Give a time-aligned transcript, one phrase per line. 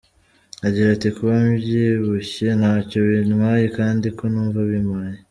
[0.67, 5.17] agira ati "kuba mbyibushye ntacyo bibintwaye kandi ko numva bimpaye.